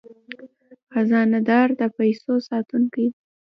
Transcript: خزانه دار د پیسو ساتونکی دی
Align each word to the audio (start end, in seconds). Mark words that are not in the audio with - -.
خزانه 0.91 1.39
دار 1.49 1.67
د 1.79 1.81
پیسو 1.97 2.33
ساتونکی 2.49 3.05
دی 3.11 3.17